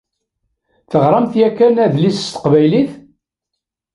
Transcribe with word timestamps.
Teɣṛamt 0.89 1.33
yakan 1.41 1.75
adlis 1.85 2.17
s 2.25 2.27
teqbaylit? 2.33 2.91